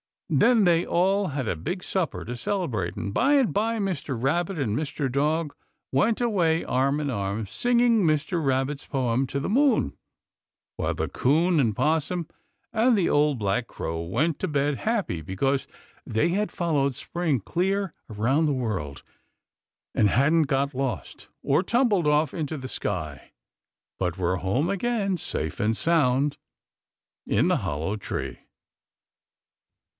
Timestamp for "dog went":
5.11-6.21